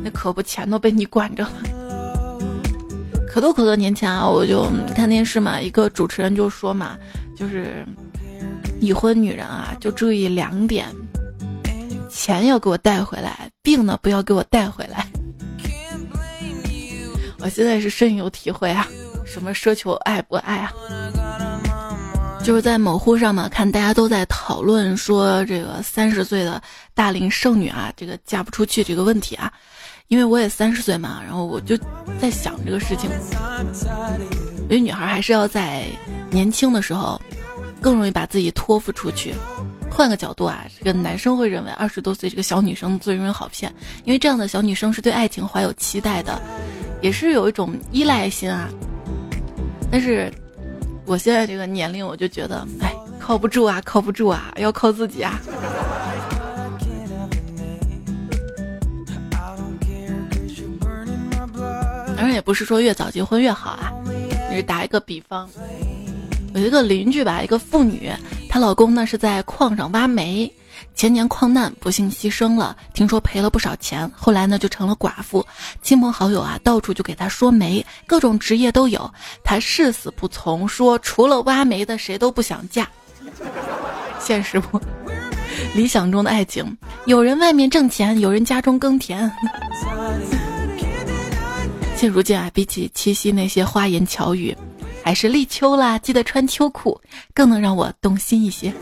[0.02, 1.52] 那可不，钱都被你管着了。
[3.28, 6.96] 可多可多年前啊，我就看电视嘛，一个主持人就说嘛，
[7.36, 7.86] 就是
[8.80, 10.86] 已婚女人啊，就注意两点：
[12.16, 15.06] 钱要给我带回来，病呢不要给我带回来。
[17.40, 18.88] 我现在是深有体会啊，
[19.26, 20.72] 什么奢求爱不爱啊？
[22.42, 26.60] 就是在某乎上嘛，看大家都在讨论说这个三十岁的
[26.94, 29.52] 大龄剩女啊，这个嫁不出去这个问题啊。
[30.08, 31.76] 因为我也三十岁嘛，然后我就
[32.18, 33.10] 在想这个事情。
[34.62, 35.84] 因为女孩还是要在
[36.30, 37.20] 年轻的时候，
[37.78, 39.34] 更容易把自己托付出去。
[39.96, 46.38] 换个角度啊，这个男生会认为二十多岁这个小女生最容易好骗，因为这样的小女生是对爱情怀有期待的，
[47.00, 48.68] 也是有一种依赖心啊。
[49.90, 50.30] 但是
[51.06, 55.40] 我现在这个年龄，我就觉得，哎，靠不住啊，靠不住啊，要靠自己啊。
[62.18, 63.90] 当然也不是说越早结婚越好啊，
[64.50, 65.48] 就是打一个比方，
[66.54, 68.12] 有一个邻居吧，一个妇女，
[68.48, 70.50] 她老公呢是在矿上挖煤，
[70.94, 75.44] 前年矿难不幸牺牲了，听说赔了不少钱，后来呢就成了寡妇，
[75.82, 79.12] 亲朋好友啊到处就给她说媒，各种职业都有，
[79.44, 82.88] 她誓死不从，说除了挖煤的谁都不想嫁。
[84.20, 84.80] 现实不？
[85.74, 89.30] 理想中的爱情，有人外面挣钱，有人家中耕田。
[91.96, 94.54] 现如今啊，比起七夕那些花言巧语，
[95.06, 97.00] 还是立秋啦，记得穿秋裤，
[97.32, 98.74] 更能让我动心一些。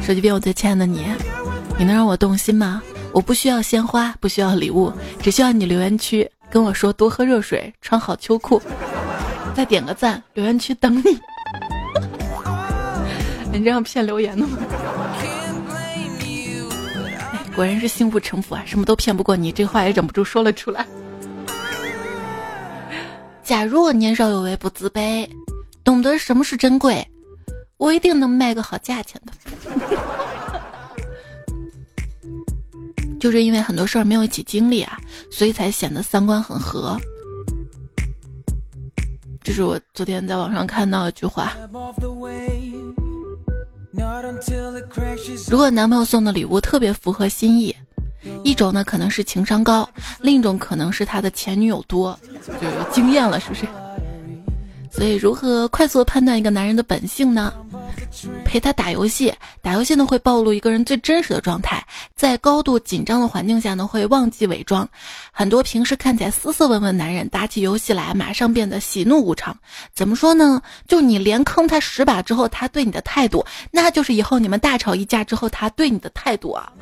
[0.00, 1.04] 手机边，我最亲爱的你，
[1.76, 2.80] 你能让我动心吗？
[3.12, 8.62] 我不需要鲜花，不需要礼物，只需要你留言区跟我说多喝热水，穿好秋裤，
[9.52, 11.02] 再点个赞，留言区等你。
[13.52, 14.56] 你这样骗留言的吗？
[17.56, 20.86] 果然是心不城府啊，什么都骗不过你，这话也忍不住说了出来。
[23.44, 25.28] 假如我年少有为不自卑，
[25.84, 27.06] 懂得什么是珍贵，
[27.76, 29.32] 我一定能卖个好价钱的。
[33.20, 34.98] 就是因为很多事儿没有一起经历啊，
[35.30, 36.98] 所以才显得三观很合。
[39.42, 41.52] 这是我昨天在网上看到一句话：
[45.50, 47.76] 如果男朋友送的礼物特别符合心意。
[48.42, 49.88] 一种呢可能是情商高，
[50.20, 52.18] 另一种可能是他的前女友多，
[52.60, 53.66] 就有经验了，是不是？
[54.90, 57.52] 所以如何快速判断一个男人的本性呢？
[58.44, 61.84] 陪他打游戏，打游戏呢会暴露一个人最真实的状态，
[62.14, 64.88] 在高度紧张的环境下呢会忘记伪装。
[65.32, 69.56] 很多平时看起来斯斯文文男人，打起游戏来马上变得喜怒无常。
[69.92, 70.62] 怎么说呢？
[70.86, 76.72] 就你连坑他十把之后，他对你的态度，那就是以后你们大吵一架之后他对你的态度啊。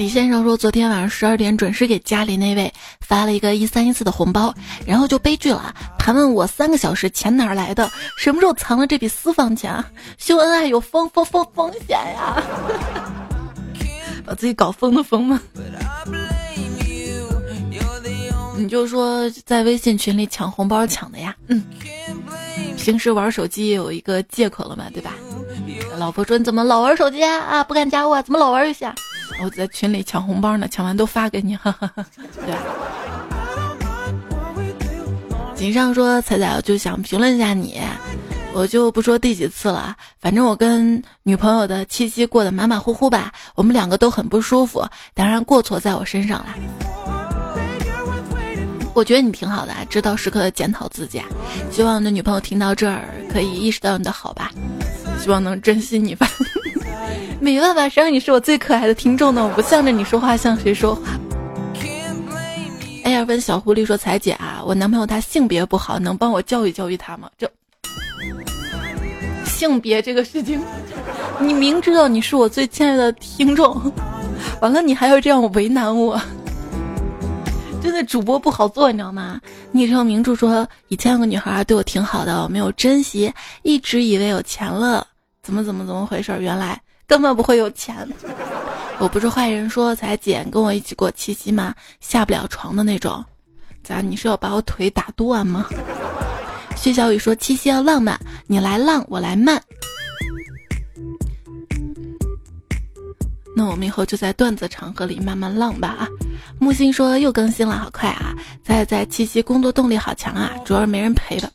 [0.00, 4.54] 李先生说，昨天晚上十二点准时给家里那位发了一个一三一四的红包，
[4.86, 9.86] 然后就悲剧了，盘问我三个小时钱哪来的，什么时候藏了这笔私房钱啊？
[10.16, 12.42] 秀恩爱有风风风风险呀，
[14.24, 15.38] 把自己搞疯的疯吗？
[18.56, 21.62] 你就说在微信群里抢红包抢的呀，嗯，
[22.78, 25.12] 平时玩手机也有一个借口了嘛，对吧？
[25.98, 27.62] 老婆说你怎么老玩手机啊？
[27.64, 28.94] 不敢加我，怎么老玩游戏啊？
[29.42, 32.04] 我在群里抢红包呢，抢完都发给你，哈哈哈。
[32.46, 32.54] 对。
[35.54, 37.78] 锦上说彩彩，我就想评论一下你，
[38.54, 46.46] 我就不说第几次了，反正我跟女朋友的七夕过得马马虎虎吧，我们两个都很不舒服，当然过错在我身上了。
[48.94, 51.22] 我觉得你挺好的，知道时刻的检讨自己，
[51.70, 54.50] 希望你的女朋友听到这儿可以意识到你的好吧，
[55.22, 56.26] 希望能珍惜你吧。
[57.40, 59.42] 没办法，谁让你是我最可爱的听众呢？
[59.42, 61.02] 我不向着你说话，向谁说话？
[63.02, 67.50] 哎呀，问小狐狸说：“彩姐啊，我男朋友他性别不好，能帮我教育教育他吗？”这
[69.44, 70.62] 性别这个事情，
[71.40, 73.92] 你明知道你是我最亲爱的听众，
[74.60, 76.20] 完了你还要这样为难我，
[77.82, 79.40] 真的主播不好做，你知道吗？
[79.72, 83.32] 昵称名著说：“以前有个女孩对我挺好的，我没有珍惜，
[83.62, 85.06] 一直以为有钱了，
[85.42, 86.36] 怎么怎么怎么回事？
[86.38, 86.80] 原来……”
[87.10, 88.08] 根本不会有钱，
[89.00, 89.68] 我不是坏人。
[89.68, 91.74] 说彩姐跟我一起过七夕吗？
[91.98, 93.24] 下不了床的那种，
[93.82, 94.00] 咋？
[94.00, 95.66] 你是要把我腿打断吗？
[96.76, 99.60] 薛小雨说七夕要浪漫，你来浪，我来慢。
[103.56, 106.08] 那我们以后就在段子场合里慢慢浪吧啊！
[106.60, 108.32] 木星说又更新了，好快啊！
[108.62, 111.50] 在在七夕工作动力好强啊，主要是没人陪的。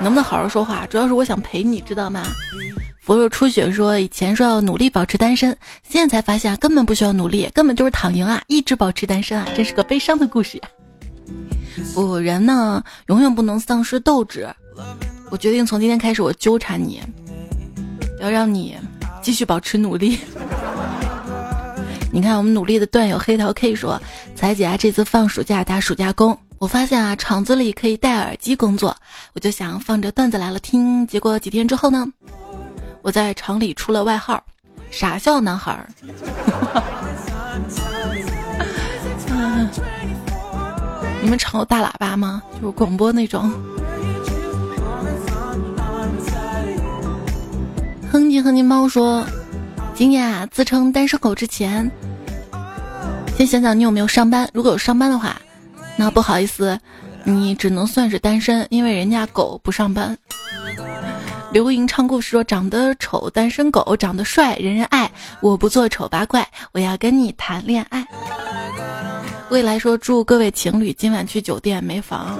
[0.00, 0.84] 能不能好好说话？
[0.86, 2.24] 主要是我想陪你，知道吗？
[3.06, 5.56] 佛若初雪说：“以前说要努力保持单身，
[5.88, 8.42] 现在才发现根本不需要努力，根本就是躺赢啊！
[8.48, 10.60] 一直保持单身啊，真是个悲伤的故事。”
[11.94, 14.48] 不，人呢永远不能丧失斗志。
[15.30, 17.00] 我决定从今天开始，我纠缠你，
[18.20, 18.76] 要让你
[19.22, 20.18] 继续保持努力。
[22.10, 24.02] 你看，我们努力的段友黑桃 K 说
[24.34, 28.96] ：“彩姐啊，这次放暑假打暑假工。”我发现啊，厂子里可以戴耳机工作，
[29.34, 31.06] 我就想放着段子来了听。
[31.06, 32.04] 结果几天之后呢，
[33.06, 34.42] 我在厂里出了外号
[34.90, 35.88] “傻笑男孩儿”。
[41.22, 42.42] 你们厂有大喇叭吗？
[42.60, 43.48] 就是广播那种。
[48.10, 49.24] 哼唧哼唧猫说
[49.94, 51.88] ：“今天啊，自称单身狗之前，
[53.38, 54.50] 先想想你有没有上班。
[54.52, 55.40] 如果有上班的话。”
[55.96, 56.76] 那不好意思，
[57.22, 60.18] 你只能算是单身，因为人家狗不上班。
[61.56, 65.10] 刘莹唱故事说：长得丑单身狗，长得帅人人爱。
[65.40, 68.06] 我不做丑八怪，我要跟你谈恋爱。
[69.48, 72.38] 未来说：祝各位情侣今晚去酒店没房。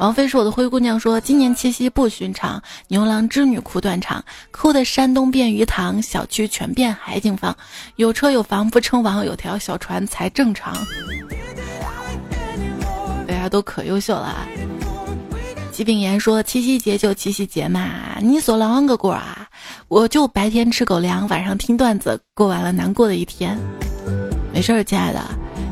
[0.00, 7.56] 王菲是我的灰姑娘说：今年七夕不寻常，牛郎织女哭断肠，哭的山东变鱼塘，小区全变海景房。
[7.94, 10.76] 有车有房不称王，有条小船才正常。
[13.28, 14.48] 大家都可优秀了啊。
[15.72, 19.48] 季炳炎说：“七夕节就七夕节嘛，你所啷个过啊？
[19.88, 23.58] 我就白天吃狗粮，晚上听段子，过完了难过的一天。
[24.52, 25.24] 没事儿，亲爱的，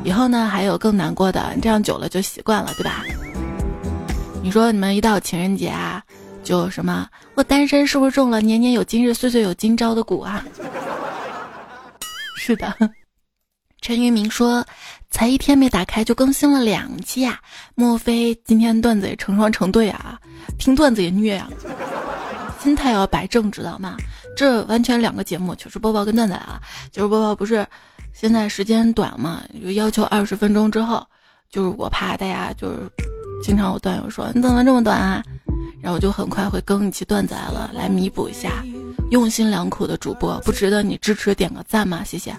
[0.04, 3.04] 以后呢还有更难过的，这样久了就习惯了，对吧？
[4.42, 6.02] 你说你们一到情人节啊，
[6.42, 10.42] 就什么我单身是不是中了年年有今日，岁岁有今朝的蛊啊？
[12.36, 12.72] 是的。
[13.82, 14.64] ”陈云明说。
[15.10, 17.40] 才一天没打开就更新了两期啊！
[17.74, 20.18] 莫非今天段子也成双成对啊？
[20.58, 21.48] 听段子也虐啊！
[22.62, 23.96] 心态要摆正，知道吗？
[24.36, 26.60] 这完全两个节目，糗事播报跟段子啊！
[26.92, 27.66] 糗事播报不是
[28.12, 31.04] 现在时间短嘛，就要求二十分钟之后，
[31.50, 32.90] 就是我怕大家就是
[33.42, 35.22] 经常有段友说你怎么这么短啊？
[35.80, 38.62] 然后我就很快会更一期段子来了，来弥补一下
[39.10, 42.04] 用心良苦的主播，不值得你支持点个赞吗？
[42.04, 42.34] 谢谢。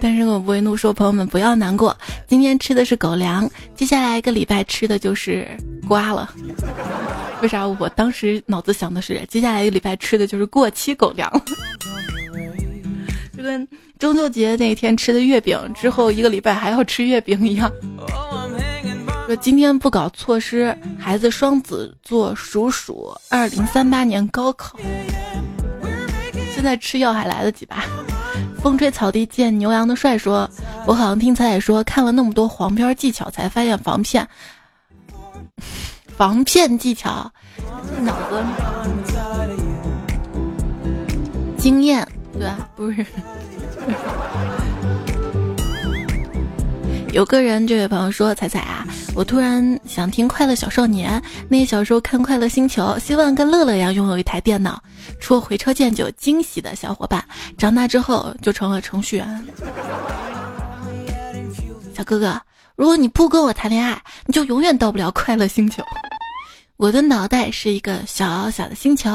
[0.00, 1.96] 但是我不会怒说，朋友们不要难过。
[2.26, 5.48] 今天吃的是狗粮，接下来一个礼拜吃的就是
[5.86, 6.32] 瓜了。
[7.42, 7.66] 为啥？
[7.66, 11.30] 我当时脑子想的是，接下来一个礼拜吃的就是过期狗粮。
[13.36, 13.66] 就跟
[13.98, 17.70] 中秋节那天吃的月饼，之后一个礼拜还要吃月饼一样。
[19.26, 24.78] 说今天不搞措施，孩子双子座属鼠，二零三八年高考。
[26.54, 27.84] 现在吃药还来得及吧？
[28.62, 30.48] 风吹草低见牛羊的帅说
[30.86, 34.28] ：“我好像听彩彩说，看了那么多黄片技巧，才发现防骗，
[36.16, 37.30] 防骗技巧，
[38.00, 38.42] 脑子
[41.56, 42.68] 经验对吧？
[42.76, 43.04] 不是。
[47.12, 51.18] ”有个人，这位朋友说：“彩彩啊，我突然想听《快乐小少年》，
[51.48, 54.82] 那小时候看《快乐星球》，希望跟乐乐一样拥有一台电脑，
[55.20, 57.24] 出回车键就惊喜的小伙伴。
[57.56, 59.46] 长大之后就成了程序员。”
[61.96, 62.40] 小哥哥，
[62.76, 65.82] 如果你不跟我谈恋爱，你就永远到不了快乐星球。
[66.76, 69.10] 我的脑袋是一个小小的星球，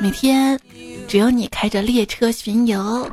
[0.00, 0.58] 每天
[1.06, 3.08] 只有你开着列车巡游。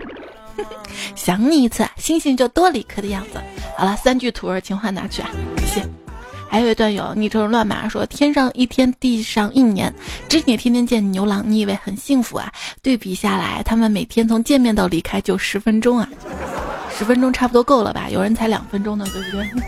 [1.15, 3.39] 想你一次，星星就多了一颗的样子。
[3.77, 6.04] 好了，三句土味情话拿去啊，谢谢。
[6.49, 9.93] 还有一位段友昵称乱码说：天上一天，地上一年，
[10.29, 12.51] 织女天天见牛郎，你以为很幸福啊？
[12.81, 16.07] 对比下来，他们每天从见面到离开就十分钟啊，
[16.97, 18.07] 十分钟差不多够了吧？
[18.09, 19.63] 有人才两分钟呢，对不对？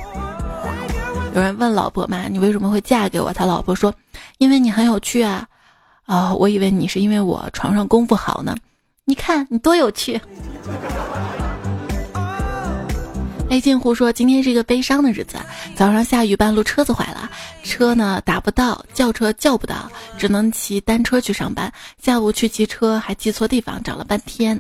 [1.36, 3.34] 有人问老婆嘛，你为什么会嫁给我？
[3.34, 3.94] 他老婆说：
[4.38, 5.46] 因为你很有趣啊。
[6.06, 8.56] 啊，我以为你是因为我床上功夫好呢。
[9.04, 10.20] 你看你多有趣。
[13.50, 15.38] 雷进户说：“今天是一个悲伤的日子，
[15.76, 17.30] 早上下雨，半路车子坏了，
[17.64, 21.72] 车呢打不到，叫车叫不到，只能骑单车去上班。
[22.02, 24.60] 下午去骑车还记错地方，找了半天。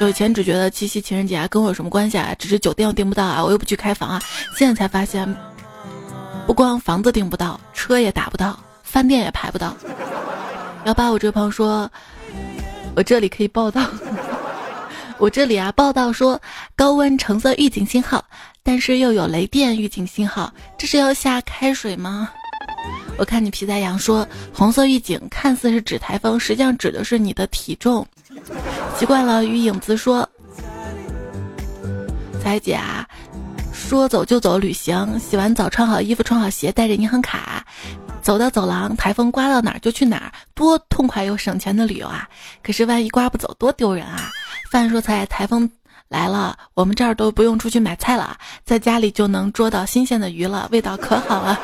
[0.00, 2.34] 就以前只觉得七夕情人节啊跟我有什么关系啊？
[2.38, 4.22] 只是酒店我订不到啊，我又不去开房啊。
[4.56, 5.36] 现在才发现，
[6.46, 9.76] 不光房子订不到，车也打不到，饭店也排不到。
[10.86, 11.90] 幺八五这位朋友说。”
[12.96, 13.82] 我这里可以报道，
[15.18, 16.40] 我这里啊报道说
[16.74, 18.24] 高温橙色预警信号，
[18.62, 22.30] 但是又有雷电预警信号，这是要下开水吗？
[23.16, 28.06] 我看你皮在阳说红色预警看似是指台风，实际上指的是你的体重。
[28.98, 30.28] 习惯了与影子说，
[32.42, 33.08] 彩姐啊，
[33.88, 37.64] 说走就走旅行，洗完澡穿好衣服穿好鞋带着银行卡。
[38.20, 42.28] 走到走廊，台风刮到哪儿就去哪儿，多痛快又省钱的旅游啊！
[42.64, 44.28] 可是万一刮不走，多丢人啊！
[44.72, 45.70] 饭说菜，台风
[46.08, 51.56] 来了，我们这儿都不用出去买菜了，在家里就能捉到新鲜的鱼了，味道可好了。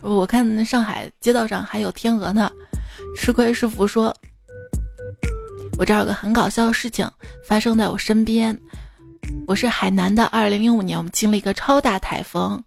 [0.00, 2.50] 我看上海街道上还有天鹅呢。
[3.18, 4.16] 吃亏是福说，
[5.78, 7.06] 我这儿有个很搞笑的事情
[7.46, 8.58] 发生在我身边。
[9.46, 12.62] 我是海南的，二零零五年我们经历一个超大台风。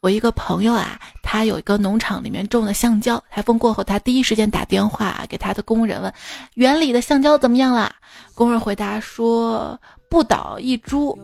[0.00, 3.22] 我一个朋友啊，他有一个农场里面种的橡胶。
[3.30, 6.12] 台风过后，他第一时间打电话给他的工人问
[6.54, 7.94] ：“园里的橡胶怎么样了？”
[8.34, 9.80] 工人回答说
[10.10, 11.16] ：“不倒一株。”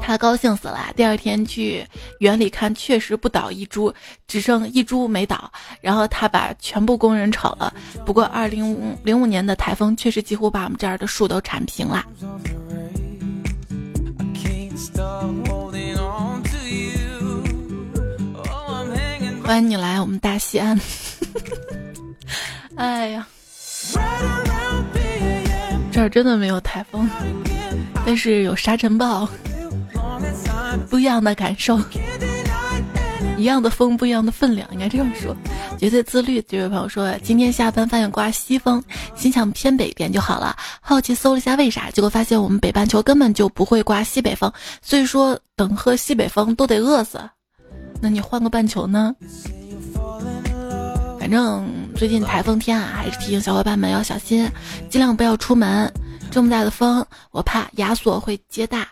[0.00, 0.90] 他高兴死了。
[0.96, 1.86] 第二天去
[2.20, 3.92] 园里看，确实不倒一株，
[4.26, 5.52] 只剩一株没倒。
[5.82, 7.72] 然后他把全部工人炒了。
[8.06, 12.06] 不过，二零零五年的台风确实几乎把我们这儿的树都铲平了。
[19.44, 20.80] 欢迎你来我们大西安。
[22.76, 23.26] 哎呀，
[25.90, 27.10] 这儿真的没有台风，
[28.06, 29.28] 但是有沙尘暴，
[30.88, 31.76] 不一样的感受，
[33.40, 35.34] 一样的风，不一样的分量，应该这样说。
[35.78, 38.82] 绝对自律，这位朋友说，今天下班发现刮西风，
[39.14, 40.56] 心想偏北边就好了。
[40.80, 47.18] 好奇搜了一下为啥，结果发现我们北半球根本就不会刮西北风，所以说等喝西北风都得饿死。
[48.02, 49.14] 那你换个半球呢？
[51.18, 54.50] 反正最近台风天啊，还是提醒小伙伴们要小心，
[54.88, 55.92] 尽量不要出门。
[56.30, 58.88] 这么大的风，我怕亚索会接大。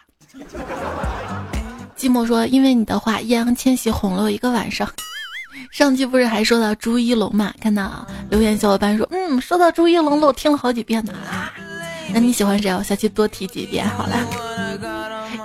[1.99, 4.89] 寂寞说：“因为你的话，易烊千玺哄了我一个晚上。
[5.73, 7.53] ”上期不是还说到朱一龙嘛？
[7.61, 11.53] 看到留言小伙伴说：“嗯，说到朱一龙了，我听了好几遍呢。”啊，
[12.15, 12.71] 那你喜欢谁？
[12.73, 14.17] 我下期多提几遍好了。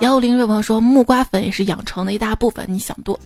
[0.01, 3.19] 幺五零瑞朋友说：“木瓜粉也是养成的一大部分。”你想多。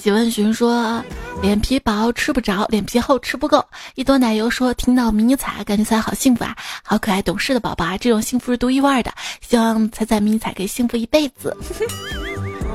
[0.00, 1.02] 喜问询说
[1.42, 3.64] ：“脸皮薄吃不着，脸皮厚吃不够。”
[3.94, 9.12] 一朵奶油说：“听到迷你彩，感觉彩好幸福啊，好可爱懂事的宝宝啊，这种幸福是独一无二的。
[9.40, 11.56] 希望彩彩迷你彩可以幸福一辈子，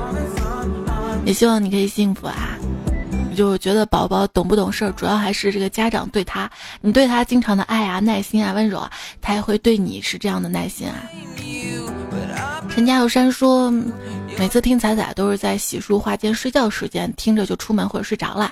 [1.26, 2.56] 也希望你可以幸福啊。”
[3.34, 6.50] 就觉得宝宝懂不懂事儿，主要还是这个家长对他，
[6.82, 8.90] 你对他经常的爱啊、耐心啊、温柔啊，
[9.22, 10.96] 他也会对你是这样的耐心啊。
[12.68, 13.72] 陈家有山说，
[14.38, 18.50] 每次听彩彩都是在洗漱、化间、睡觉时间听着就出门或者睡着了，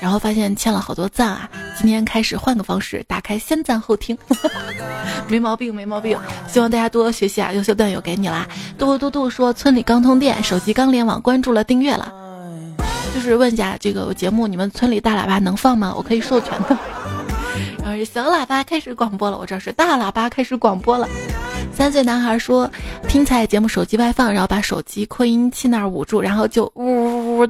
[0.00, 1.48] 然后发现欠了好多赞啊。
[1.76, 4.16] 今天开始换个方式，打开先赞后听，
[5.26, 6.16] 没毛病，没毛病。
[6.46, 8.46] 希望大家多多学习啊，优秀段友给你啦。
[8.78, 12.12] 嘟嘟嘟说，村里刚通电，手机刚联网，关注了订阅了。
[13.12, 15.92] 就是问一下这个节目，你们村里大喇叭能放吗？
[15.96, 16.78] 我可以授权的。
[17.82, 21.08] 然后是小喇叭开始广播了，我这是大喇叭开始广播了。
[21.72, 22.70] 三岁男孩说
[23.08, 27.48] 听彩节目手机外放，然后把手机扩音器那儿捂住，然后就呜呜呜。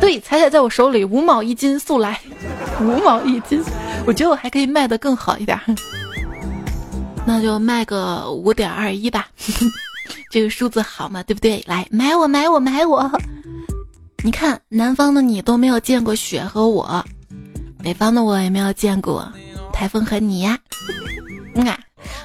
[0.00, 2.18] 对，彩彩在我手里五毛一斤，速来
[2.80, 3.62] 五毛一斤。
[4.06, 5.58] 我觉得我还可以卖的更好一点，
[7.26, 9.28] 那就卖个五点二一吧。
[10.30, 11.62] 这个数字好嘛，对不对？
[11.66, 13.10] 来买我买我买我。
[14.24, 17.04] 你看，南方的你都没有见过雪和我，
[17.82, 19.30] 北方的我也没有见过
[19.72, 20.58] 台风和你呀。
[21.54, 21.78] 嗯啊，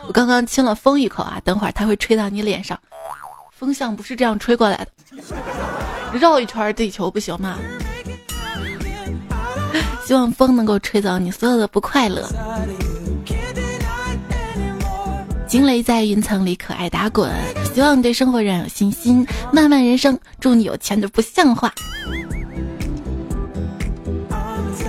[0.07, 2.79] 我刚刚亲了风一口啊，等会儿它会吹到你脸上。
[3.51, 7.57] 风向不是这样吹过来的，绕一圈地球不行吗？
[10.05, 12.29] 希望风能够吹走你所有的不快乐。
[15.47, 17.31] 惊雷在云层里可爱打滚，
[17.73, 19.25] 希望你对生活仍然有信心。
[19.51, 21.73] 漫漫人生，祝你有钱的不像话。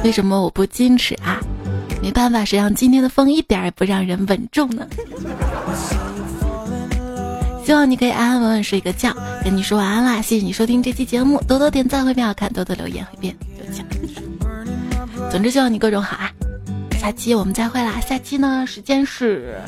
[0.05, 1.38] 为什么我不矜持啊？
[2.01, 4.86] 没办法，谁让今天的风一点也不让人稳重呢？
[7.64, 9.14] 希望你可以安安稳稳睡个觉。
[9.44, 13.84] 跟你说晚安啦，谢谢你收听这期节目，多多点赞会变好看，多多留言会变有钱。
[15.30, 16.30] 总之，希望你各种好啊！
[16.99, 18.01] 下期我们再会啦！
[18.01, 19.61] 下期呢，时间是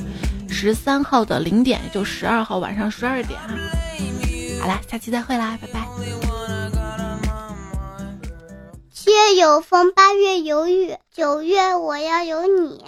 [0.48, 3.54] 十三号的零点，也就十二号晚上十二点啊。
[4.60, 6.59] 好啦，下期再会啦，拜拜。
[9.02, 12.84] 七月有风八月有雨九月我要有你。